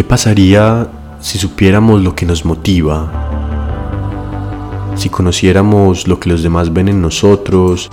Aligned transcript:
¿Qué 0.00 0.04
pasaría 0.04 0.88
si 1.20 1.36
supiéramos 1.36 2.00
lo 2.00 2.14
que 2.14 2.24
nos 2.24 2.46
motiva? 2.46 3.12
Si 4.96 5.10
conociéramos 5.10 6.08
lo 6.08 6.18
que 6.18 6.30
los 6.30 6.42
demás 6.42 6.72
ven 6.72 6.88
en 6.88 7.02
nosotros 7.02 7.90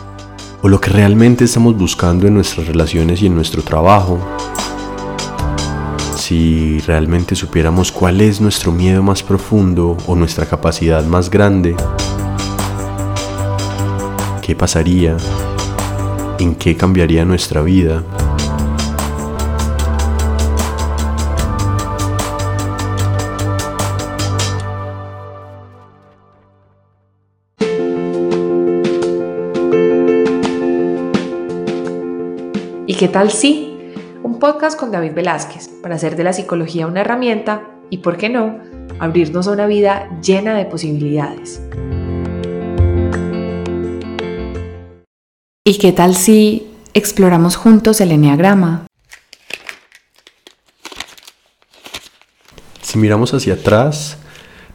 o 0.62 0.70
lo 0.70 0.80
que 0.80 0.90
realmente 0.90 1.44
estamos 1.44 1.78
buscando 1.78 2.26
en 2.26 2.36
nuestras 2.36 2.66
relaciones 2.66 3.22
y 3.22 3.26
en 3.26 3.36
nuestro 3.36 3.62
trabajo. 3.62 4.22
Si 6.16 6.80
realmente 6.88 7.36
supiéramos 7.36 7.92
cuál 7.92 8.22
es 8.22 8.40
nuestro 8.40 8.72
miedo 8.72 9.04
más 9.04 9.22
profundo 9.22 9.98
o 10.08 10.16
nuestra 10.16 10.46
capacidad 10.46 11.04
más 11.04 11.30
grande. 11.30 11.76
¿Qué 14.42 14.56
pasaría? 14.56 15.18
¿En 16.40 16.56
qué 16.56 16.78
cambiaría 16.78 17.26
nuestra 17.26 17.62
vida? 17.64 18.02
Qué 33.08 33.14
tal 33.14 33.32
sí? 33.32 33.94
Un 34.22 34.38
podcast 34.38 34.78
con 34.78 34.92
David 34.92 35.14
Velázquez 35.14 35.70
para 35.82 35.96
hacer 35.96 36.18
de 36.18 36.26
la 36.26 36.34
psicología 36.34 36.88
una 36.88 37.00
herramienta 37.00 37.62
y, 37.90 38.00
por 38.00 38.18
qué 38.18 38.28
no, 38.28 38.60
abrirnos 39.00 39.48
a 39.48 39.52
una 39.52 39.66
vida 39.66 40.10
llena 40.22 40.56
de 40.56 40.66
posibilidades. 40.66 41.62
¿Y 45.64 45.78
qué 45.78 45.94
tal 45.94 46.16
si 46.16 46.68
exploramos 46.94 47.56
juntos 47.56 48.02
el 48.02 48.12
enneagrama? 48.12 48.88
Si 52.82 52.98
miramos 52.98 53.34
hacia 53.34 53.54
atrás, 53.54 54.18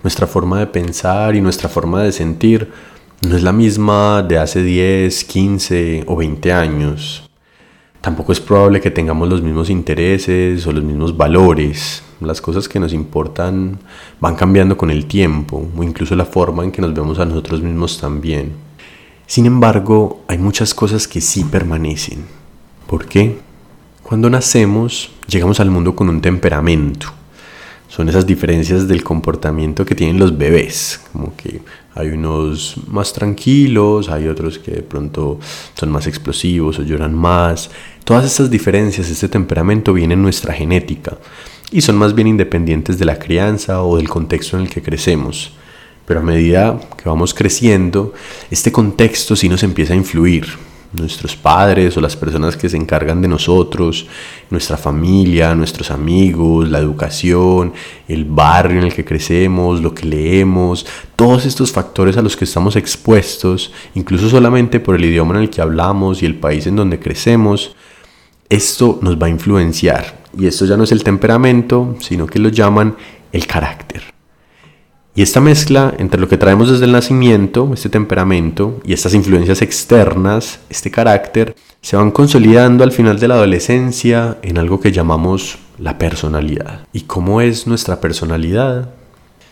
nuestra 0.02 0.26
forma 0.26 0.58
de 0.58 0.68
pensar 0.68 1.36
y 1.36 1.42
nuestra 1.42 1.68
forma 1.68 2.02
de 2.02 2.12
sentir 2.12 2.72
no 3.20 3.36
es 3.36 3.42
la 3.42 3.52
misma 3.52 4.22
de 4.22 4.38
hace 4.38 4.62
10, 4.62 5.22
15 5.24 6.04
o 6.06 6.16
20 6.16 6.50
años. 6.50 7.28
Tampoco 8.02 8.32
es 8.32 8.40
probable 8.40 8.80
que 8.80 8.90
tengamos 8.90 9.28
los 9.28 9.42
mismos 9.42 9.70
intereses 9.70 10.66
o 10.66 10.72
los 10.72 10.82
mismos 10.82 11.16
valores. 11.16 12.02
Las 12.20 12.40
cosas 12.40 12.68
que 12.68 12.80
nos 12.80 12.92
importan 12.92 13.78
van 14.20 14.34
cambiando 14.34 14.76
con 14.76 14.90
el 14.90 15.06
tiempo 15.06 15.68
o 15.76 15.82
incluso 15.84 16.16
la 16.16 16.24
forma 16.24 16.64
en 16.64 16.72
que 16.72 16.82
nos 16.82 16.92
vemos 16.92 17.20
a 17.20 17.24
nosotros 17.24 17.62
mismos 17.62 18.00
también. 18.00 18.54
Sin 19.28 19.46
embargo, 19.46 20.24
hay 20.26 20.38
muchas 20.38 20.74
cosas 20.74 21.06
que 21.06 21.20
sí 21.20 21.44
permanecen. 21.44 22.24
¿Por 22.88 23.06
qué? 23.06 23.38
Cuando 24.02 24.28
nacemos, 24.28 25.12
llegamos 25.28 25.60
al 25.60 25.70
mundo 25.70 25.94
con 25.94 26.08
un 26.08 26.20
temperamento 26.20 27.21
son 27.94 28.08
esas 28.08 28.26
diferencias 28.26 28.88
del 28.88 29.04
comportamiento 29.04 29.84
que 29.84 29.94
tienen 29.94 30.18
los 30.18 30.38
bebés, 30.38 30.98
como 31.12 31.36
que 31.36 31.60
hay 31.94 32.08
unos 32.08 32.76
más 32.86 33.12
tranquilos, 33.12 34.08
hay 34.08 34.28
otros 34.28 34.58
que 34.58 34.70
de 34.70 34.82
pronto 34.82 35.38
son 35.74 35.90
más 35.90 36.06
explosivos 36.06 36.78
o 36.78 36.84
lloran 36.84 37.14
más. 37.14 37.70
Todas 38.04 38.24
estas 38.24 38.50
diferencias, 38.50 39.10
este 39.10 39.28
temperamento 39.28 39.92
viene 39.92 40.14
en 40.14 40.22
nuestra 40.22 40.54
genética 40.54 41.18
y 41.70 41.82
son 41.82 41.98
más 41.98 42.14
bien 42.14 42.28
independientes 42.28 42.98
de 42.98 43.04
la 43.04 43.18
crianza 43.18 43.82
o 43.82 43.98
del 43.98 44.08
contexto 44.08 44.56
en 44.56 44.62
el 44.62 44.70
que 44.70 44.80
crecemos. 44.80 45.52
Pero 46.06 46.20
a 46.20 46.22
medida 46.22 46.80
que 46.96 47.10
vamos 47.10 47.34
creciendo, 47.34 48.14
este 48.50 48.72
contexto 48.72 49.36
sí 49.36 49.50
nos 49.50 49.62
empieza 49.64 49.92
a 49.92 49.96
influir 49.96 50.46
nuestros 50.92 51.36
padres 51.36 51.96
o 51.96 52.00
las 52.00 52.16
personas 52.16 52.56
que 52.56 52.68
se 52.68 52.76
encargan 52.76 53.22
de 53.22 53.28
nosotros, 53.28 54.06
nuestra 54.50 54.76
familia, 54.76 55.54
nuestros 55.54 55.90
amigos, 55.90 56.68
la 56.68 56.78
educación, 56.78 57.72
el 58.08 58.24
barrio 58.24 58.78
en 58.78 58.86
el 58.86 58.94
que 58.94 59.04
crecemos, 59.04 59.80
lo 59.80 59.94
que 59.94 60.06
leemos, 60.06 60.86
todos 61.16 61.46
estos 61.46 61.72
factores 61.72 62.16
a 62.16 62.22
los 62.22 62.36
que 62.36 62.44
estamos 62.44 62.76
expuestos, 62.76 63.72
incluso 63.94 64.28
solamente 64.28 64.80
por 64.80 64.96
el 64.96 65.04
idioma 65.04 65.34
en 65.36 65.42
el 65.42 65.50
que 65.50 65.62
hablamos 65.62 66.22
y 66.22 66.26
el 66.26 66.34
país 66.34 66.66
en 66.66 66.76
donde 66.76 66.98
crecemos, 66.98 67.74
esto 68.48 68.98
nos 69.02 69.20
va 69.20 69.26
a 69.26 69.30
influenciar. 69.30 70.22
Y 70.38 70.46
esto 70.46 70.66
ya 70.66 70.76
no 70.76 70.84
es 70.84 70.92
el 70.92 71.04
temperamento, 71.04 71.96
sino 72.00 72.26
que 72.26 72.38
lo 72.38 72.48
llaman 72.48 72.96
el 73.32 73.46
carácter. 73.46 74.02
Y 75.14 75.20
esta 75.20 75.42
mezcla 75.42 75.92
entre 75.98 76.18
lo 76.18 76.26
que 76.26 76.38
traemos 76.38 76.70
desde 76.70 76.86
el 76.86 76.92
nacimiento, 76.92 77.70
este 77.74 77.90
temperamento, 77.90 78.80
y 78.82 78.94
estas 78.94 79.12
influencias 79.12 79.60
externas, 79.60 80.60
este 80.70 80.90
carácter, 80.90 81.54
se 81.82 81.96
van 81.96 82.10
consolidando 82.10 82.82
al 82.82 82.92
final 82.92 83.18
de 83.18 83.28
la 83.28 83.34
adolescencia 83.34 84.38
en 84.40 84.56
algo 84.56 84.80
que 84.80 84.90
llamamos 84.90 85.58
la 85.78 85.98
personalidad. 85.98 86.86
¿Y 86.94 87.02
cómo 87.02 87.42
es 87.42 87.66
nuestra 87.66 88.00
personalidad? 88.00 88.88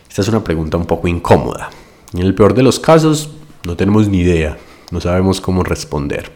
Esta 0.08 0.22
es 0.22 0.28
una 0.28 0.42
pregunta 0.42 0.78
un 0.78 0.86
poco 0.86 1.08
incómoda. 1.08 1.68
En 2.14 2.20
el 2.20 2.34
peor 2.34 2.54
de 2.54 2.62
los 2.62 2.80
casos, 2.80 3.30
no 3.66 3.76
tenemos 3.76 4.08
ni 4.08 4.20
idea, 4.20 4.56
no 4.90 5.00
sabemos 5.00 5.42
cómo 5.42 5.62
responder. 5.62 6.30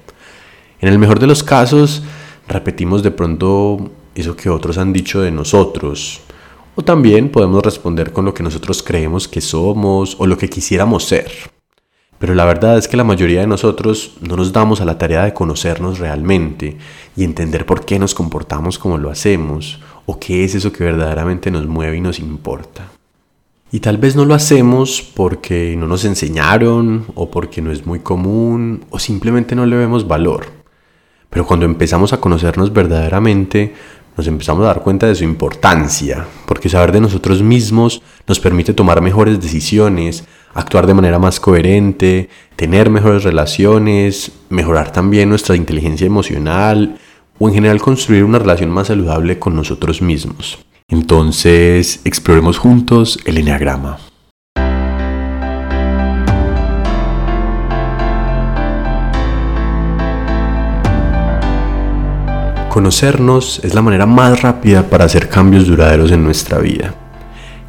En 0.80 0.90
el 0.90 0.98
mejor 0.98 1.18
de 1.18 1.28
los 1.28 1.42
casos, 1.42 2.02
repetimos 2.46 3.02
de 3.02 3.10
pronto 3.10 3.90
eso 4.14 4.36
que 4.36 4.50
otros 4.50 4.76
han 4.76 4.92
dicho 4.92 5.22
de 5.22 5.30
nosotros, 5.30 6.20
o 6.74 6.82
también 6.82 7.30
podemos 7.30 7.62
responder 7.62 8.12
con 8.12 8.24
lo 8.24 8.34
que 8.34 8.42
nosotros 8.42 8.82
creemos 8.82 9.28
que 9.28 9.40
somos 9.40 10.16
o 10.18 10.26
lo 10.26 10.36
que 10.36 10.48
quisiéramos 10.48 11.04
ser. 11.04 11.30
Pero 12.18 12.34
la 12.34 12.44
verdad 12.44 12.78
es 12.78 12.88
que 12.88 12.96
la 12.96 13.04
mayoría 13.04 13.40
de 13.40 13.46
nosotros 13.46 14.16
no 14.20 14.36
nos 14.36 14.52
damos 14.52 14.80
a 14.80 14.84
la 14.84 14.98
tarea 14.98 15.24
de 15.24 15.34
conocernos 15.34 15.98
realmente 15.98 16.76
y 17.16 17.24
entender 17.24 17.66
por 17.66 17.84
qué 17.84 17.98
nos 17.98 18.14
comportamos 18.14 18.78
como 18.78 18.98
lo 18.98 19.10
hacemos 19.10 19.80
o 20.06 20.18
qué 20.18 20.44
es 20.44 20.54
eso 20.54 20.72
que 20.72 20.84
verdaderamente 20.84 21.50
nos 21.50 21.66
mueve 21.66 21.96
y 21.96 22.00
nos 22.00 22.18
importa. 22.18 22.88
Y 23.70 23.80
tal 23.80 23.98
vez 23.98 24.14
no 24.14 24.24
lo 24.24 24.34
hacemos 24.34 25.02
porque 25.02 25.74
no 25.76 25.88
nos 25.88 26.04
enseñaron 26.04 27.06
o 27.14 27.30
porque 27.30 27.60
no 27.60 27.72
es 27.72 27.84
muy 27.84 27.98
común 27.98 28.84
o 28.90 28.98
simplemente 28.98 29.56
no 29.56 29.66
le 29.66 29.76
vemos 29.76 30.06
valor. 30.06 30.46
Pero 31.28 31.44
cuando 31.44 31.66
empezamos 31.66 32.12
a 32.12 32.20
conocernos 32.20 32.72
verdaderamente, 32.72 33.74
nos 34.16 34.26
empezamos 34.26 34.64
a 34.64 34.68
dar 34.68 34.82
cuenta 34.82 35.06
de 35.06 35.14
su 35.14 35.24
importancia, 35.24 36.26
porque 36.46 36.68
saber 36.68 36.92
de 36.92 37.00
nosotros 37.00 37.42
mismos 37.42 38.02
nos 38.26 38.40
permite 38.40 38.72
tomar 38.72 39.00
mejores 39.00 39.40
decisiones, 39.40 40.24
actuar 40.54 40.86
de 40.86 40.94
manera 40.94 41.18
más 41.18 41.40
coherente, 41.40 42.28
tener 42.56 42.90
mejores 42.90 43.24
relaciones, 43.24 44.32
mejorar 44.50 44.92
también 44.92 45.28
nuestra 45.28 45.56
inteligencia 45.56 46.06
emocional 46.06 46.98
o 47.38 47.48
en 47.48 47.54
general 47.54 47.80
construir 47.80 48.24
una 48.24 48.38
relación 48.38 48.70
más 48.70 48.86
saludable 48.86 49.38
con 49.38 49.56
nosotros 49.56 50.00
mismos. 50.00 50.58
Entonces, 50.88 52.00
exploremos 52.04 52.58
juntos 52.58 53.18
el 53.24 53.38
enneagrama. 53.38 53.98
Conocernos 62.74 63.60
es 63.62 63.72
la 63.72 63.82
manera 63.82 64.04
más 64.04 64.42
rápida 64.42 64.90
para 64.90 65.04
hacer 65.04 65.28
cambios 65.28 65.68
duraderos 65.68 66.10
en 66.10 66.24
nuestra 66.24 66.58
vida. 66.58 66.92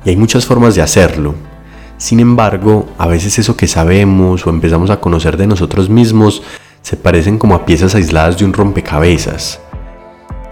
Y 0.03 0.09
hay 0.09 0.15
muchas 0.15 0.47
formas 0.47 0.73
de 0.73 0.81
hacerlo. 0.81 1.35
Sin 1.97 2.19
embargo, 2.19 2.87
a 2.97 3.05
veces 3.05 3.37
eso 3.37 3.55
que 3.55 3.67
sabemos 3.67 4.47
o 4.47 4.49
empezamos 4.49 4.89
a 4.89 4.99
conocer 4.99 5.37
de 5.37 5.45
nosotros 5.45 5.91
mismos 5.91 6.41
se 6.81 6.97
parecen 6.97 7.37
como 7.37 7.53
a 7.53 7.67
piezas 7.67 7.93
aisladas 7.93 8.39
de 8.39 8.45
un 8.45 8.53
rompecabezas. 8.53 9.59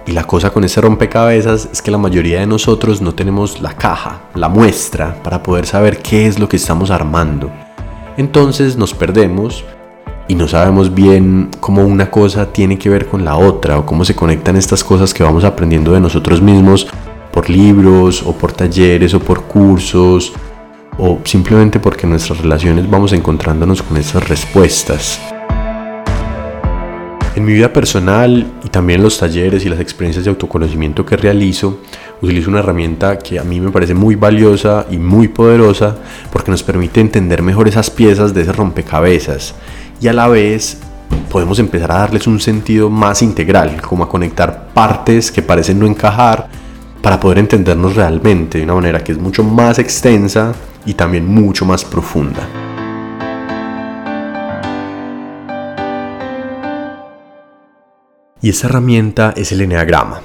Y 0.06 0.12
la 0.12 0.26
cosa 0.26 0.52
con 0.52 0.64
ese 0.64 0.82
rompecabezas 0.82 1.68
es 1.72 1.82
que 1.82 1.90
la 1.90 1.98
mayoría 1.98 2.40
de 2.40 2.46
nosotros 2.46 3.02
no 3.02 3.16
tenemos 3.16 3.60
la 3.60 3.76
caja, 3.76 4.22
la 4.36 4.50
muestra, 4.50 5.16
para 5.24 5.42
poder 5.42 5.66
saber 5.66 5.98
qué 5.98 6.28
es 6.28 6.38
lo 6.38 6.48
que 6.48 6.58
estamos 6.58 6.92
armando. 6.92 7.50
Entonces 8.18 8.78
nos 8.78 8.94
perdemos 8.94 9.66
y 10.28 10.36
no 10.36 10.48
sabemos 10.48 10.94
bien 10.94 11.50
cómo 11.60 11.86
una 11.86 12.10
cosa 12.10 12.52
tiene 12.52 12.78
que 12.78 12.90
ver 12.90 13.08
con 13.08 13.26
la 13.26 13.36
otra 13.36 13.80
o 13.80 13.86
cómo 13.86 14.06
se 14.06 14.16
conectan 14.16 14.56
estas 14.56 14.84
cosas 14.84 15.14
que 15.14 15.24
vamos 15.24 15.44
aprendiendo 15.44 15.92
de 15.94 16.00
nosotros 16.00 16.42
mismos 16.42 16.88
por 17.32 17.50
libros 17.50 18.24
o 18.26 18.34
por 18.34 18.52
talleres 18.52 19.14
o 19.14 19.20
por 19.20 19.44
cursos 19.44 20.34
o 20.98 21.20
simplemente 21.24 21.80
porque 21.80 22.06
en 22.06 22.12
nuestras 22.12 22.40
relaciones 22.40 22.90
vamos 22.90 23.12
encontrándonos 23.14 23.82
con 23.82 23.98
estas 23.98 24.28
respuestas. 24.30 25.20
En 27.36 27.46
mi 27.46 27.54
vida 27.54 27.74
personal 27.74 28.46
y 28.64 28.70
también 28.70 29.00
en 29.00 29.06
los 29.06 29.18
talleres 29.18 29.66
y 29.66 29.70
las 29.70 29.80
experiencias 29.80 30.24
de 30.24 30.30
autoconocimiento 30.30 31.04
que 31.04 31.18
realizo, 31.18 31.80
utilizo 32.22 32.52
una 32.52 32.60
herramienta 32.60 33.18
que 33.18 33.40
a 33.40 33.44
mí 33.44 33.60
me 33.60 33.72
parece 33.72 33.96
muy 33.96 34.14
valiosa 34.14 34.86
y 34.92 34.98
muy 34.98 35.28
poderosa 35.28 35.98
porque 36.32 36.52
nos 36.52 36.62
permite 36.62 37.02
entender 37.02 37.42
mejor 37.42 37.68
esas 37.68 37.90
piezas 37.90 38.36
de 38.36 38.44
ese 38.44 38.52
rompecabezas 38.54 39.56
y 40.04 40.10
a 40.10 40.14
la 40.14 40.28
vez 40.28 40.80
podemos 41.32 41.60
empezar 41.60 41.90
a 41.94 42.00
darles 42.00 42.28
un 42.28 42.42
sentido 42.42 42.90
más 42.90 43.22
integral, 43.22 43.82
como 43.82 44.04
a 44.04 44.10
conectar 44.10 44.68
partes 44.74 45.32
que 45.32 45.42
parecen 45.42 45.80
no 45.80 45.86
encajar 45.86 46.50
para 47.02 47.22
poder 47.22 47.38
entendernos 47.40 47.96
realmente 47.96 48.58
de 48.58 48.66
una 48.66 48.74
manera 48.74 49.02
que 49.02 49.14
es 49.14 49.18
mucho 49.18 49.46
más 49.46 49.80
extensa 49.80 50.52
y 50.86 50.96
también 50.96 51.26
mucho 51.26 51.64
más 51.64 51.86
profunda. 51.86 52.46
Y 58.42 58.50
esta 58.50 58.68
herramienta 58.68 59.34
es 59.38 59.54
el 59.54 59.62
eneagrama. 59.62 60.20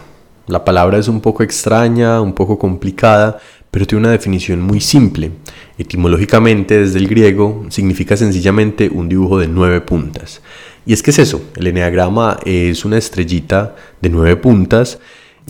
La 0.49 0.65
palabra 0.65 0.99
es 0.99 1.07
un 1.07 1.21
poco 1.21 1.45
extraña, 1.45 2.21
un 2.21 2.33
poco 2.33 2.59
complicada, 2.59 3.39
pero 3.71 3.87
tiene 3.87 4.01
una 4.01 4.13
definición 4.13 4.61
muy 4.61 4.81
simple. 4.81 5.31
Etimológicamente, 5.79 6.79
desde 6.79 6.99
el 6.99 7.09
griego, 7.09 7.67
significa 7.69 8.17
sencillamente 8.17 8.89
un 8.93 9.09
dibujo 9.09 9.39
de 9.39 9.49
nueve 9.49 9.81
puntas. 9.81 10.41
Y 10.87 10.93
es 10.93 11.03
que 11.03 11.11
es 11.11 11.19
eso, 11.19 11.43
el 11.57 11.67
eneagrama 11.67 12.39
es 12.45 12.85
una 12.85 12.97
estrellita 12.97 13.77
de 14.01 14.09
nueve 14.09 14.37
puntas 14.37 14.99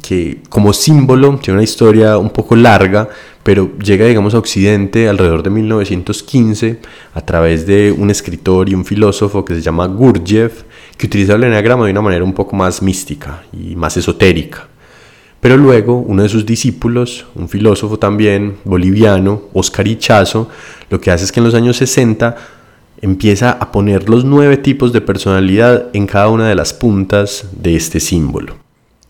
que 0.01 0.41
como 0.49 0.73
símbolo 0.73 1.39
tiene 1.39 1.59
una 1.59 1.65
historia 1.65 2.19
un 2.19 2.31
poco 2.31 2.57
larga, 2.57 3.09
pero 3.43 3.77
llega, 3.79 4.07
digamos, 4.07 4.35
a 4.35 4.39
Occidente 4.39 5.09
alrededor 5.09 5.43
de 5.43 5.51
1915 5.51 6.81
a 7.15 7.21
través 7.21 7.67
de 7.67 7.93
un 7.93 8.11
escritor 8.11 8.69
y 8.69 8.75
un 8.75 8.85
filósofo 8.85 9.45
que 9.45 9.55
se 9.55 9.61
llama 9.61 9.87
Gurdjieff, 9.87 10.63
que 10.97 11.07
utiliza 11.07 11.35
el 11.35 11.45
eneagrama 11.45 11.87
de 11.87 11.93
una 11.93 12.03
manera 12.03 12.25
un 12.25 12.35
poco 12.35 12.57
más 12.57 12.83
mística 12.83 13.43
y 13.53 13.77
más 13.77 13.97
esotérica. 13.97 14.68
Pero 15.41 15.57
luego 15.57 15.99
uno 15.99 16.23
de 16.23 16.29
sus 16.29 16.45
discípulos, 16.45 17.27
un 17.35 17.49
filósofo 17.49 17.99
también 17.99 18.57
boliviano, 18.65 19.43
Oscar 19.53 19.87
Ichazo, 19.87 20.49
lo 20.91 21.01
que 21.01 21.11
hace 21.11 21.25
es 21.25 21.33
que 21.33 21.41
en 21.41 21.45
los 21.45 21.55
años 21.55 21.77
60 21.77 22.37
empieza 23.01 23.53
a 23.53 23.71
poner 23.71 24.09
los 24.09 24.25
nueve 24.25 24.57
tipos 24.57 24.93
de 24.93 25.01
personalidad 25.01 25.89
en 25.93 26.07
cada 26.07 26.29
una 26.29 26.49
de 26.49 26.57
las 26.57 26.75
puntas 26.75 27.47
de 27.53 27.77
este 27.77 28.01
símbolo. 28.01 28.57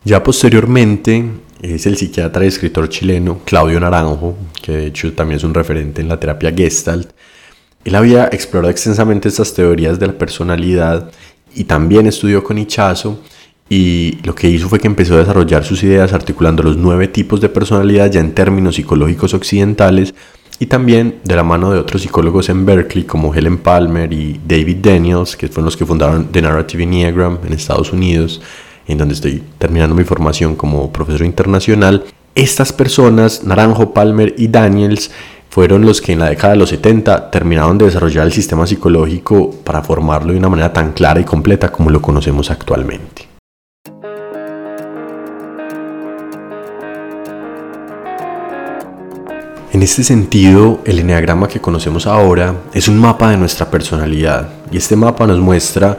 Ya 0.05 0.23
posteriormente 0.23 1.25
es 1.63 1.87
el 1.87 1.97
psiquiatra 1.97 2.45
y 2.45 2.49
escritor 2.49 2.89
chileno 2.89 3.41
Claudio 3.45 3.81
Naranjo, 3.81 4.37
que 4.63 4.73
de 4.73 4.87
hecho 4.87 5.13
también 5.15 5.39
es 5.39 5.45
un 5.45 5.55
referente 5.55 6.03
en 6.03 6.09
la 6.09 6.21
terapia 6.21 6.53
Gestalt. 6.55 7.11
Él 7.85 7.95
había 7.95 8.27
explorado 8.27 8.71
extensamente 8.71 9.29
estas 9.29 9.55
teorías 9.55 9.99
de 9.99 10.09
la 10.09 10.13
personalidad 10.13 11.11
y 11.55 11.65
también 11.65 12.07
estudió 12.07 12.45
con 12.45 12.59
Ichazo 12.59 13.23
y 13.69 14.19
lo 14.25 14.35
que 14.35 14.49
hizo 14.49 14.69
fue 14.69 14.81
que 14.81 14.87
empezó 14.87 15.15
a 15.15 15.19
desarrollar 15.19 15.65
sus 15.65 15.83
ideas 15.83 16.13
articulando 16.13 16.63
los 16.63 16.77
nueve 16.77 17.09
tipos 17.09 17.41
de 17.41 17.49
personalidad 17.49 18.11
ya 18.11 18.21
en 18.21 18.33
términos 18.33 18.77
psicológicos 18.77 19.35
occidentales 19.35 20.15
y 20.59 20.67
también 20.67 21.21
de 21.23 21.37
la 21.37 21.45
mano 21.45 21.71
de 21.71 21.79
otros 21.79 22.03
psicólogos 22.03 22.49
en 22.49 22.67
Berkeley 22.67 23.05
como 23.05 23.35
Helen 23.35 23.59
Palmer 23.59 24.13
y 24.13 24.41
David 24.45 24.79
Daniels, 24.79 25.37
que 25.37 25.49
fueron 25.49 25.67
los 25.67 25.77
que 25.77 25.87
fundaron 25.87 26.33
The 26.33 26.43
Narrative 26.43 26.83
Enneagram 26.83 27.39
en 27.47 27.53
Estados 27.53 27.93
Unidos, 27.93 28.41
en 28.89 28.99
donde 28.99 29.15
estoy 29.15 29.43
terminando 29.59 29.95
mi 29.95 30.05
formación 30.05 30.57
como 30.57 30.93
profesor 30.93 31.25
internacional. 31.25 32.05
Estas 32.35 32.73
personas, 32.73 33.45
Naranjo, 33.45 33.93
Palmer 33.93 34.35
y 34.37 34.49
Daniels, 34.49 35.13
fueron 35.49 35.83
los 35.83 36.01
que 36.01 36.13
en 36.13 36.21
la 36.21 36.31
década 36.31 36.55
de 36.55 36.59
los 36.59 36.71
70 36.71 37.31
terminaron 37.31 37.79
de 37.79 37.87
desarrollar 37.87 38.27
el 38.27 38.33
sistema 38.33 38.67
psicológico 38.67 39.51
para 39.65 39.83
formarlo 39.83 40.33
de 40.33 40.39
una 40.39 40.49
manera 40.49 40.73
tan 40.73 40.93
clara 40.93 41.21
y 41.21 41.25
completa 41.25 41.71
como 41.71 41.91
lo 41.91 42.03
conocemos 42.03 42.51
actualmente. 42.51 43.38
En 49.71 49.83
este 49.83 50.03
sentido, 50.03 50.81
el 50.87 50.99
eneagrama 50.99 51.47
que 51.47 51.61
conocemos 51.61 52.07
ahora 52.07 52.55
es 52.73 52.89
un 52.89 52.99
mapa 52.99 53.31
de 53.31 53.37
nuestra 53.37 53.71
personalidad 53.71 54.49
y 54.73 54.79
este 54.79 54.97
mapa 54.97 55.27
nos 55.27 55.41
muestra 55.41 55.99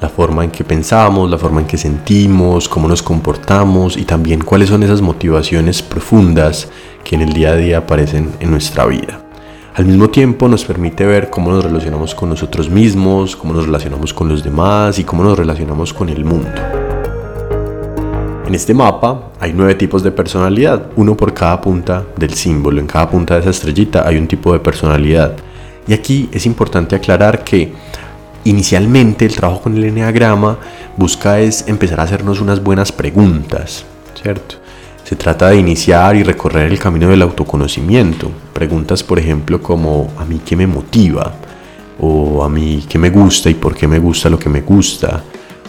la 0.00 0.08
forma 0.08 0.44
en 0.44 0.52
que 0.52 0.62
pensamos, 0.62 1.28
la 1.28 1.36
forma 1.36 1.60
en 1.60 1.66
que 1.66 1.76
sentimos, 1.76 2.68
cómo 2.68 2.86
nos 2.86 3.02
comportamos 3.02 3.96
y 3.96 4.04
también 4.04 4.44
cuáles 4.44 4.68
son 4.68 4.84
esas 4.84 5.02
motivaciones 5.02 5.82
profundas 5.82 6.68
que 7.02 7.16
en 7.16 7.22
el 7.22 7.32
día 7.32 7.50
a 7.50 7.56
día 7.56 7.78
aparecen 7.78 8.30
en 8.38 8.52
nuestra 8.52 8.86
vida. 8.86 9.20
Al 9.74 9.86
mismo 9.86 10.10
tiempo 10.10 10.46
nos 10.46 10.64
permite 10.64 11.04
ver 11.04 11.28
cómo 11.28 11.50
nos 11.50 11.64
relacionamos 11.64 12.14
con 12.14 12.28
nosotros 12.28 12.70
mismos, 12.70 13.34
cómo 13.34 13.52
nos 13.52 13.66
relacionamos 13.66 14.14
con 14.14 14.28
los 14.28 14.44
demás 14.44 14.96
y 15.00 15.04
cómo 15.04 15.24
nos 15.24 15.36
relacionamos 15.36 15.92
con 15.92 16.08
el 16.08 16.24
mundo. 16.24 16.87
En 18.48 18.54
este 18.54 18.72
mapa 18.72 19.32
hay 19.40 19.52
nueve 19.52 19.74
tipos 19.74 20.02
de 20.02 20.10
personalidad, 20.10 20.86
uno 20.96 21.14
por 21.14 21.34
cada 21.34 21.60
punta 21.60 22.06
del 22.16 22.32
símbolo. 22.32 22.80
En 22.80 22.86
cada 22.86 23.10
punta 23.10 23.34
de 23.34 23.40
esa 23.40 23.50
estrellita 23.50 24.08
hay 24.08 24.16
un 24.16 24.26
tipo 24.26 24.54
de 24.54 24.58
personalidad. 24.58 25.36
Y 25.86 25.92
aquí 25.92 26.30
es 26.32 26.46
importante 26.46 26.96
aclarar 26.96 27.44
que 27.44 27.74
inicialmente 28.44 29.26
el 29.26 29.36
trabajo 29.36 29.60
con 29.60 29.76
el 29.76 29.84
enneagrama 29.84 30.56
busca 30.96 31.38
es 31.40 31.68
empezar 31.68 32.00
a 32.00 32.04
hacernos 32.04 32.40
unas 32.40 32.62
buenas 32.62 32.90
preguntas, 32.90 33.84
¿cierto? 34.22 34.54
Se 35.04 35.14
trata 35.14 35.50
de 35.50 35.56
iniciar 35.58 36.16
y 36.16 36.22
recorrer 36.22 36.72
el 36.72 36.78
camino 36.78 37.10
del 37.10 37.20
autoconocimiento. 37.20 38.30
Preguntas, 38.54 39.02
por 39.02 39.18
ejemplo, 39.18 39.60
como 39.60 40.10
¿a 40.16 40.24
mí 40.24 40.40
qué 40.42 40.56
me 40.56 40.66
motiva? 40.66 41.34
O 42.00 42.42
¿a 42.42 42.48
mí 42.48 42.82
qué 42.88 42.98
me 42.98 43.10
gusta 43.10 43.50
y 43.50 43.54
por 43.54 43.74
qué 43.74 43.86
me 43.86 43.98
gusta 43.98 44.30
lo 44.30 44.38
que 44.38 44.48
me 44.48 44.62
gusta? 44.62 45.22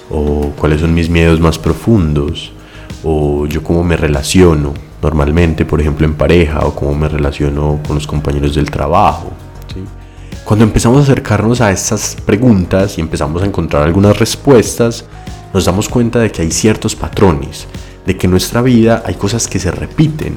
O 0.10 0.54
¿cuáles 0.58 0.80
son 0.80 0.94
mis 0.94 1.10
miedos 1.10 1.42
más 1.42 1.60
profundos? 1.60 2.54
O 3.04 3.46
yo 3.46 3.64
cómo 3.64 3.84
me 3.84 3.98
relaciono 3.98 4.74
normalmente, 5.02 5.66
por 5.66 5.80
ejemplo, 5.80 6.06
en 6.06 6.16
pareja 6.16 6.66
o 6.66 6.76
cómo 6.76 6.94
me 6.96 7.10
relaciono 7.10 7.80
con 7.86 7.96
los 7.96 8.08
compañeros 8.08 8.56
del 8.56 8.70
trabajo. 8.70 9.32
Cuando 10.44 10.66
empezamos 10.66 11.00
a 11.00 11.04
acercarnos 11.04 11.62
a 11.62 11.72
estas 11.72 12.18
preguntas 12.26 12.98
y 12.98 13.02
empezamos 13.02 13.44
a 13.44 13.46
encontrar 13.46 13.84
algunas 13.84 14.18
respuestas, 14.18 15.06
nos 15.54 15.66
damos 15.66 15.88
cuenta 15.88 16.20
de 16.20 16.32
que 16.32 16.42
hay 16.42 16.52
ciertos 16.52 16.96
patrones, 16.96 17.68
de 18.06 18.18
que 18.18 18.28
en 18.28 18.32
nuestra 18.32 18.62
vida 18.62 19.04
hay 19.06 19.14
cosas 19.14 19.48
que 19.48 19.60
se 19.60 19.72
repiten 19.72 20.36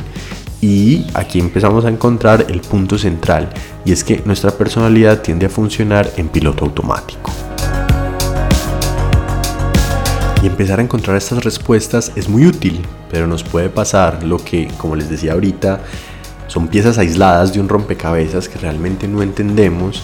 y 0.60 1.06
aquí 1.14 1.40
empezamos 1.40 1.84
a 1.84 1.88
encontrar 1.88 2.46
el 2.48 2.60
punto 2.60 2.96
central 2.96 3.48
y 3.84 3.92
es 3.92 4.04
que 4.04 4.22
nuestra 4.24 4.52
personalidad 4.52 5.20
tiende 5.20 5.46
a 5.46 5.50
funcionar 5.50 6.10
en 6.16 6.28
piloto 6.28 6.64
automático. 6.64 7.32
Y 10.42 10.46
empezar 10.48 10.80
a 10.80 10.82
encontrar 10.82 11.16
estas 11.16 11.44
respuestas 11.44 12.10
es 12.16 12.28
muy 12.28 12.46
útil, 12.46 12.80
pero 13.12 13.28
nos 13.28 13.44
puede 13.44 13.68
pasar 13.70 14.24
lo 14.24 14.38
que, 14.38 14.66
como 14.76 14.96
les 14.96 15.08
decía 15.08 15.34
ahorita, 15.34 15.80
son 16.48 16.66
piezas 16.66 16.98
aisladas 16.98 17.52
de 17.52 17.60
un 17.60 17.68
rompecabezas 17.68 18.48
que 18.48 18.58
realmente 18.58 19.06
no 19.06 19.22
entendemos. 19.22 20.02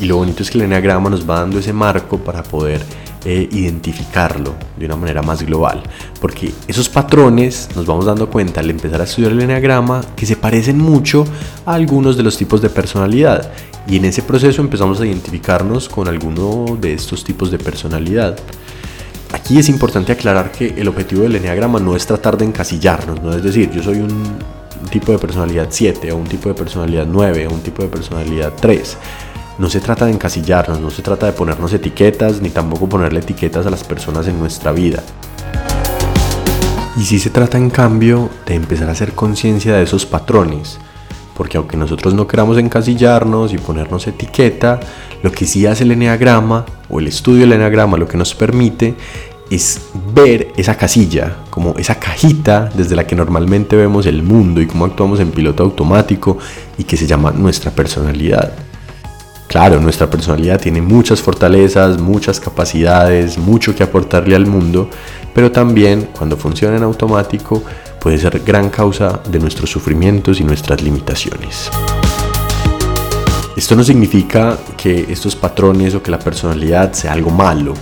Y 0.00 0.04
lo 0.04 0.18
bonito 0.18 0.44
es 0.44 0.52
que 0.52 0.58
el 0.58 0.64
enagrama 0.64 1.10
nos 1.10 1.28
va 1.28 1.40
dando 1.40 1.58
ese 1.58 1.72
marco 1.72 2.18
para 2.18 2.44
poder 2.44 2.80
eh, 3.24 3.48
identificarlo 3.50 4.54
de 4.78 4.86
una 4.86 4.94
manera 4.94 5.20
más 5.20 5.42
global. 5.42 5.82
Porque 6.20 6.52
esos 6.68 6.88
patrones 6.88 7.68
nos 7.74 7.84
vamos 7.84 8.06
dando 8.06 8.30
cuenta 8.30 8.60
al 8.60 8.70
empezar 8.70 9.00
a 9.00 9.04
estudiar 9.04 9.32
el 9.32 9.40
enagrama 9.40 10.00
que 10.14 10.26
se 10.26 10.36
parecen 10.36 10.78
mucho 10.78 11.24
a 11.66 11.74
algunos 11.74 12.16
de 12.16 12.22
los 12.22 12.36
tipos 12.36 12.62
de 12.62 12.70
personalidad. 12.70 13.50
Y 13.88 13.96
en 13.96 14.04
ese 14.04 14.22
proceso 14.22 14.62
empezamos 14.62 15.00
a 15.00 15.06
identificarnos 15.06 15.88
con 15.88 16.06
alguno 16.06 16.78
de 16.80 16.94
estos 16.94 17.24
tipos 17.24 17.50
de 17.50 17.58
personalidad. 17.58 18.38
Aquí 19.32 19.58
es 19.58 19.70
importante 19.70 20.12
aclarar 20.12 20.52
que 20.52 20.74
el 20.76 20.88
objetivo 20.88 21.22
del 21.22 21.36
enneagrama 21.36 21.80
no 21.80 21.96
es 21.96 22.06
tratar 22.06 22.36
de 22.36 22.44
encasillarnos, 22.44 23.22
no 23.22 23.34
es 23.34 23.42
decir, 23.42 23.70
yo 23.70 23.82
soy 23.82 23.98
un, 23.98 24.36
tipo 24.90 25.10
de 25.10 25.18
personalidad 25.18 25.68
7 25.70 26.12
o 26.12 26.16
un 26.16 26.26
tipo 26.26 26.50
de 26.50 26.54
personalidad 26.54 27.06
9 27.06 27.46
o 27.46 27.50
un 27.52 27.60
tipo 27.60 27.82
de 27.82 27.88
personalidad 27.88 28.52
3. 28.60 28.96
No 29.58 29.70
se 29.70 29.80
trata 29.80 30.04
de 30.04 30.12
encasillarnos, 30.12 30.80
no 30.80 30.90
se 30.90 31.00
trata 31.00 31.26
de 31.26 31.32
ponernos 31.32 31.72
etiquetas 31.72 32.42
ni 32.42 32.50
tampoco 32.50 32.88
ponerle 32.88 33.20
etiquetas 33.20 33.64
a 33.64 33.70
las 33.70 33.84
personas 33.84 34.28
en 34.28 34.38
nuestra 34.38 34.72
vida. 34.72 35.02
Y 36.98 37.04
sí 37.04 37.18
se 37.18 37.30
trata 37.30 37.56
en 37.56 37.70
cambio 37.70 38.28
de 38.44 38.54
empezar 38.54 38.88
a 38.88 38.92
hacer 38.92 39.12
conciencia 39.12 39.76
de 39.76 39.84
esos 39.84 40.04
patrones, 40.04 40.78
porque 41.36 41.56
aunque 41.56 41.76
nosotros 41.76 42.14
no 42.14 42.26
queramos 42.26 42.58
encasillarnos 42.58 43.52
y 43.52 43.58
ponernos 43.58 44.06
etiqueta, 44.06 44.80
lo 45.22 45.32
que 45.32 45.46
sí 45.46 45.66
hace 45.66 45.84
el 45.84 45.92
eneagrama 45.92 46.64
o 46.88 47.00
el 47.00 47.06
estudio 47.06 47.40
del 47.40 47.52
eneagrama 47.52 47.96
lo 47.96 48.08
que 48.08 48.18
nos 48.18 48.34
permite 48.34 48.94
es 49.50 49.82
ver 50.14 50.48
esa 50.56 50.76
casilla, 50.76 51.36
como 51.50 51.74
esa 51.76 51.96
cajita 51.96 52.70
desde 52.74 52.96
la 52.96 53.06
que 53.06 53.14
normalmente 53.14 53.76
vemos 53.76 54.06
el 54.06 54.22
mundo 54.22 54.62
y 54.62 54.66
cómo 54.66 54.86
actuamos 54.86 55.20
en 55.20 55.30
piloto 55.30 55.62
automático 55.62 56.38
y 56.78 56.84
que 56.84 56.96
se 56.96 57.06
llama 57.06 57.32
nuestra 57.32 57.70
personalidad. 57.70 58.54
Claro, 59.48 59.78
nuestra 59.80 60.08
personalidad 60.08 60.58
tiene 60.58 60.80
muchas 60.80 61.20
fortalezas, 61.20 62.00
muchas 62.00 62.40
capacidades, 62.40 63.36
mucho 63.36 63.74
que 63.74 63.82
aportarle 63.82 64.34
al 64.34 64.46
mundo, 64.46 64.88
pero 65.34 65.52
también 65.52 66.08
cuando 66.16 66.38
funciona 66.38 66.78
en 66.78 66.82
automático 66.84 67.62
puede 68.02 68.18
ser 68.18 68.40
gran 68.40 68.68
causa 68.68 69.22
de 69.28 69.38
nuestros 69.38 69.70
sufrimientos 69.70 70.40
y 70.40 70.44
nuestras 70.44 70.82
limitaciones. 70.82 71.70
Esto 73.56 73.76
no 73.76 73.84
significa 73.84 74.58
que 74.76 75.06
estos 75.08 75.36
patrones 75.36 75.94
o 75.94 76.02
que 76.02 76.10
la 76.10 76.18
personalidad 76.18 76.92
sea 76.94 77.12
algo 77.12 77.30
malo. 77.30 77.74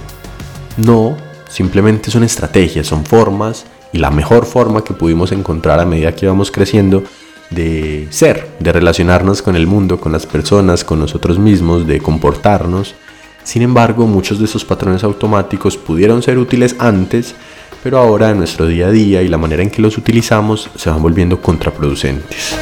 No, 0.77 1.17
simplemente 1.49 2.11
son 2.11 2.23
estrategias, 2.23 2.87
son 2.87 3.07
formas 3.07 3.65
y 3.95 3.99
la 3.99 4.11
mejor 4.11 4.45
forma 4.45 4.85
que 4.85 4.93
pudimos 4.93 5.33
encontrar 5.33 5.81
a 5.81 5.87
medida 5.87 6.15
que 6.15 6.27
íbamos 6.27 6.51
creciendo 6.51 7.03
de 7.49 8.07
ser, 8.11 8.57
de 8.61 8.73
relacionarnos 8.73 9.41
con 9.41 9.57
el 9.57 9.67
mundo, 9.67 10.01
con 10.01 10.13
las 10.13 10.27
personas, 10.27 10.85
con 10.85 10.99
nosotros 10.99 11.39
mismos, 11.39 11.87
de 11.87 11.99
comportarnos. 11.99 12.95
Sin 13.43 13.63
embargo, 13.63 14.07
muchos 14.07 14.39
de 14.39 14.45
esos 14.45 14.67
patrones 14.67 15.03
automáticos 15.03 15.79
pudieron 15.79 16.23
ser 16.23 16.37
útiles 16.37 16.77
antes, 16.79 17.35
pero 17.83 17.99
ahora 17.99 18.31
en 18.31 18.39
nuestro 18.39 18.67
día 18.67 18.89
a 18.89 18.91
día 18.91 19.23
y 19.23 19.29
la 19.29 19.39
manera 19.39 19.63
en 19.63 19.71
que 19.71 19.83
los 19.83 19.97
utilizamos 19.97 20.71
se 20.77 20.91
van 20.91 21.03
volviendo 21.03 21.41
contraproducentes. 21.41 22.57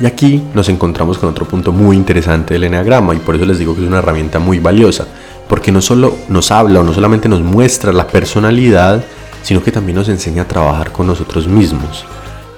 Y 0.00 0.06
aquí 0.06 0.42
nos 0.54 0.68
encontramos 0.68 1.18
con 1.18 1.30
otro 1.30 1.46
punto 1.46 1.72
muy 1.72 1.96
interesante 1.96 2.54
del 2.54 2.64
eneagrama 2.64 3.14
y 3.14 3.18
por 3.18 3.34
eso 3.34 3.46
les 3.46 3.58
digo 3.58 3.74
que 3.74 3.82
es 3.82 3.88
una 3.88 3.98
herramienta 3.98 4.38
muy 4.38 4.58
valiosa, 4.58 5.06
porque 5.48 5.72
no 5.72 5.80
solo 5.80 6.14
nos 6.28 6.50
habla 6.50 6.80
o 6.80 6.84
no 6.84 6.92
solamente 6.92 7.28
nos 7.28 7.40
muestra 7.40 7.92
la 7.92 8.06
personalidad, 8.06 9.02
sino 9.42 9.62
que 9.62 9.72
también 9.72 9.96
nos 9.96 10.08
enseña 10.08 10.42
a 10.42 10.48
trabajar 10.48 10.92
con 10.92 11.06
nosotros 11.06 11.48
mismos. 11.48 12.04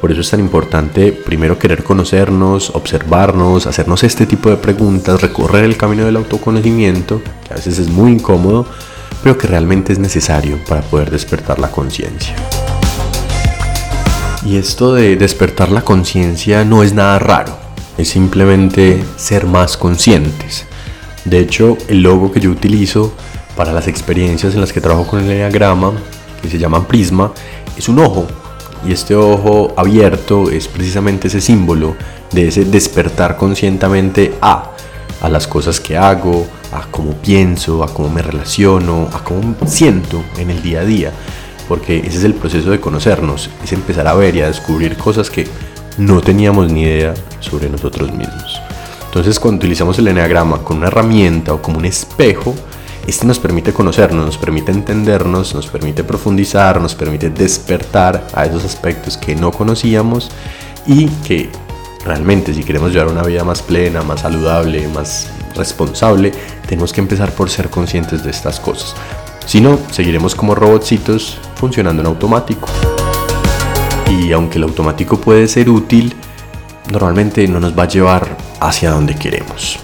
Por 0.01 0.13
eso 0.13 0.21
es 0.21 0.31
tan 0.31 0.41
importante 0.41 1.13
primero 1.13 1.59
querer 1.59 1.83
conocernos, 1.83 2.71
observarnos, 2.71 3.67
hacernos 3.67 4.05
este 4.05 4.27
tipo 4.27 4.49
de 4.49 4.57
preguntas, 4.57 5.21
recorrer 5.21 5.65
el 5.65 5.77
camino 5.77 6.05
del 6.05 6.17
autoconocimiento, 6.17 7.21
que 7.47 7.53
a 7.53 7.57
veces 7.57 7.79
es 7.79 7.89
muy 7.89 8.13
incómodo, 8.13 8.67
pero 9.23 9.37
que 9.39 9.47
realmente 9.47 9.93
es 9.93 9.99
necesario 9.99 10.59
para 10.69 10.83
poder 10.83 11.11
despertar 11.11 11.59
la 11.59 11.71
conciencia. 11.71 12.35
Y 14.45 14.57
esto 14.57 14.95
de 14.95 15.17
despertar 15.17 15.71
la 15.71 15.83
conciencia 15.83 16.65
no 16.65 16.83
es 16.83 16.93
nada 16.93 17.19
raro, 17.19 17.57
es 17.99 18.09
simplemente 18.09 19.03
ser 19.17 19.47
más 19.47 19.77
conscientes. 19.77 20.65
De 21.25 21.41
hecho, 21.41 21.77
el 21.89 22.03
logo 22.03 22.33
que 22.33 22.41
yo 22.41 22.51
utilizo 22.51 23.13
para 23.57 23.73
las 23.73 23.89
experiencias 23.89 24.55
en 24.55 24.61
las 24.61 24.73
que 24.73 24.81
trabajo 24.81 25.07
con 25.07 25.21
el 25.21 25.31
enneagrama, 25.31 25.93
que 26.41 26.49
se 26.49 26.59
llama 26.59 26.87
Prisma, 26.87 27.33
es 27.77 27.89
un 27.89 27.99
ojo. 27.99 28.27
Y 28.87 28.93
este 28.93 29.17
ojo 29.17 29.75
abierto 29.77 30.51
es 30.51 30.69
precisamente 30.69 31.27
ese 31.27 31.41
símbolo 31.41 31.97
de 32.31 32.49
ese 32.49 32.65
despertar 32.65 33.37
conscientemente 33.37 34.35
a, 34.41 34.71
a 35.21 35.29
las 35.29 35.49
cosas 35.49 35.81
que 35.81 35.97
hago, 35.97 36.47
a 36.73 36.83
cómo 36.91 37.13
pienso, 37.13 37.83
a 37.83 37.93
cómo 37.93 38.11
me 38.11 38.23
relaciono, 38.23 39.09
a 39.13 39.23
cómo 39.25 39.55
siento 39.67 40.23
en 40.37 40.51
el 40.51 40.63
día 40.63 40.81
a 40.81 40.85
día. 40.85 41.13
Porque 41.69 41.99
ese 41.99 42.19
es 42.19 42.25
el 42.25 42.35
proceso 42.35 42.71
de 42.71 42.81
conocernos, 42.81 43.51
es 43.63 43.73
empezar 43.73 44.07
a 44.07 44.15
ver 44.15 44.35
y 44.37 44.41
a 44.41 44.47
descubrir 44.47 44.97
cosas 44.97 45.31
que 45.31 45.47
no 45.99 46.21
teníamos 46.21 46.73
ni 46.73 46.83
idea 46.83 47.15
sobre 47.41 47.69
nosotros 47.69 48.11
mismos. 48.13 48.61
Entonces 49.07 49.39
cuando 49.41 49.59
utilizamos 49.59 49.99
el 49.99 50.09
eneagrama 50.09 50.59
con 50.59 50.79
una 50.79 50.87
herramienta 50.87 51.53
o 51.53 51.61
como 51.61 51.79
un 51.79 51.85
espejo, 51.85 52.55
este 53.07 53.27
nos 53.27 53.39
permite 53.39 53.73
conocernos, 53.73 54.27
nos 54.27 54.37
permite 54.37 54.71
entendernos, 54.71 55.55
nos 55.55 55.67
permite 55.67 56.05
profundizar, 56.05 56.81
nos 56.81 56.95
permite 56.95 57.31
despertar 57.31 58.27
a 58.35 58.45
esos 58.45 58.65
aspectos 58.65 59.17
que 59.17 59.35
no 59.35 59.51
conocíamos 59.51 60.31
y 60.87 61.07
que 61.27 61.49
realmente 62.05 62.53
si 62.53 62.63
queremos 62.65 62.93
llevar 62.93 63.09
una 63.09 63.23
vida 63.23 63.45
más 63.45 63.63
plena, 63.63 64.03
más 64.03 64.21
saludable, 64.21 64.87
más 64.89 65.31
responsable, 65.59 66.33
tenemos 66.67 66.95
que 66.95 67.03
empezar 67.03 67.33
por 67.33 67.51
ser 67.51 67.69
conscientes 67.69 68.25
de 68.25 68.31
estas 68.31 68.59
cosas. 68.59 68.95
Si 69.45 69.61
no, 69.61 69.79
seguiremos 69.91 70.35
como 70.35 70.55
robotcitos 70.55 71.39
funcionando 71.57 72.01
en 72.01 72.07
automático. 72.07 72.69
Y 74.11 74.33
aunque 74.33 74.57
el 74.57 74.65
automático 74.65 75.21
puede 75.21 75.49
ser 75.49 75.69
útil, 75.69 76.15
normalmente 76.91 77.47
no 77.49 77.61
nos 77.61 77.79
va 77.79 77.83
a 77.83 77.89
llevar 77.89 78.37
hacia 78.61 78.91
donde 78.91 79.15
queremos. 79.15 79.79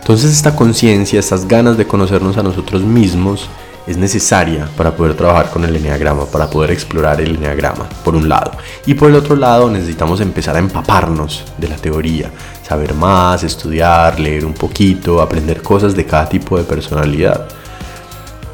Entonces 0.00 0.32
esta 0.32 0.56
conciencia, 0.56 1.20
estas 1.20 1.46
ganas 1.46 1.76
de 1.76 1.86
conocernos 1.86 2.36
a 2.36 2.42
nosotros 2.42 2.82
mismos 2.82 3.48
es 3.86 3.96
necesaria 3.96 4.68
para 4.76 4.94
poder 4.94 5.14
trabajar 5.14 5.50
con 5.50 5.64
el 5.64 5.74
eneagrama, 5.76 6.26
para 6.26 6.48
poder 6.48 6.70
explorar 6.70 7.20
el 7.20 7.36
eneagrama, 7.36 7.88
por 8.04 8.14
un 8.14 8.28
lado. 8.28 8.52
Y 8.86 8.94
por 8.94 9.10
el 9.10 9.16
otro 9.16 9.36
lado 9.36 9.70
necesitamos 9.70 10.20
empezar 10.20 10.56
a 10.56 10.60
empaparnos 10.60 11.44
de 11.58 11.68
la 11.68 11.76
teoría, 11.76 12.30
saber 12.70 12.94
más, 12.94 13.42
estudiar, 13.42 14.20
leer 14.20 14.46
un 14.46 14.54
poquito, 14.54 15.20
aprender 15.20 15.60
cosas 15.60 15.96
de 15.96 16.06
cada 16.06 16.28
tipo 16.28 16.56
de 16.56 16.62
personalidad. 16.62 17.48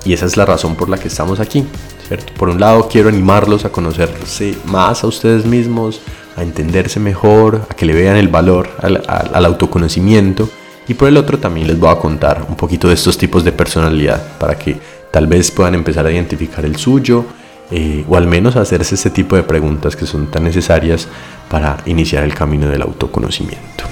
Y 0.07 0.15
esa 0.15 0.25
es 0.25 0.39
la 0.39 0.47
razón 0.47 0.75
por 0.75 0.89
la 0.89 0.97
que 0.97 1.09
estamos 1.09 1.39
aquí. 1.39 1.67
¿cierto? 2.09 2.33
Por 2.39 2.49
un 2.49 2.59
lado 2.59 2.89
quiero 2.91 3.11
animarlos 3.11 3.67
a 3.67 3.69
conocerse 3.69 4.57
más 4.65 5.05
a 5.05 5.07
ustedes 5.07 5.45
mismos, 5.45 6.01
a 6.35 6.43
entenderse 6.43 6.99
mejor, 6.99 7.67
a 7.69 7.75
que 7.75 7.85
le 7.85 7.93
vean 7.93 8.17
el 8.17 8.29
valor 8.29 8.71
al, 8.81 9.03
al 9.07 9.45
autoconocimiento 9.45 10.49
y 10.89 10.95
por 10.95 11.09
el 11.09 11.19
otro 11.19 11.37
también 11.37 11.67
les 11.67 11.79
voy 11.79 11.91
a 11.91 11.97
contar 11.97 12.47
un 12.49 12.57
poquito 12.57 12.89
de 12.89 12.95
estos 12.95 13.19
tipos 13.19 13.45
de 13.45 13.53
personalidad 13.53 14.39
para 14.39 14.57
que 14.57 14.79
tal 15.11 15.27
vez 15.27 15.51
puedan 15.51 15.75
empezar 15.75 16.07
a 16.07 16.11
identificar 16.11 16.65
el 16.65 16.77
suyo 16.77 17.27
eh, 17.71 18.03
o 18.09 18.17
al 18.17 18.27
menos 18.27 18.57
hacerse 18.57 18.95
este 18.95 19.11
tipo 19.11 19.37
de 19.37 19.43
preguntas 19.43 19.95
que 19.95 20.07
son 20.07 20.31
tan 20.31 20.45
necesarias 20.45 21.07
para 21.51 21.77
iniciar 21.85 22.25
el 22.25 22.35
camino 22.35 22.67
del 22.69 22.81
autoconocimiento. 22.81 23.85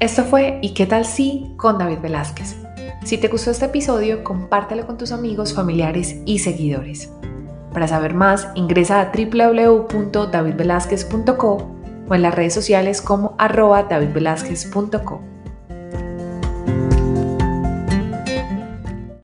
Esto 0.00 0.22
fue 0.22 0.60
¿Y 0.62 0.74
qué 0.74 0.86
tal 0.86 1.04
si? 1.04 1.52
con 1.56 1.76
David 1.76 1.98
Velázquez. 1.98 2.54
Si 3.04 3.18
te 3.18 3.26
gustó 3.26 3.50
este 3.50 3.64
episodio, 3.64 4.22
compártelo 4.22 4.86
con 4.86 4.96
tus 4.96 5.10
amigos, 5.10 5.52
familiares 5.52 6.20
y 6.24 6.38
seguidores. 6.38 7.10
Para 7.72 7.88
saber 7.88 8.14
más, 8.14 8.46
ingresa 8.54 9.00
a 9.00 9.10
www.davidvelazquez.co 9.12 11.74
o 12.08 12.14
en 12.14 12.22
las 12.22 12.32
redes 12.32 12.54
sociales 12.54 13.02
como 13.02 13.34
arroba 13.38 13.82
davidvelazquez.co. 13.82 15.20